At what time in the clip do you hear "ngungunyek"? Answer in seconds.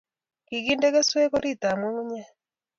1.79-2.29